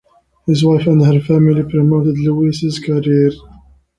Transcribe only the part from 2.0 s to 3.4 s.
Lewis's career.